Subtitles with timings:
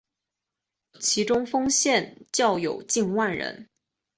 [0.99, 3.69] 其中丰县教友近万人。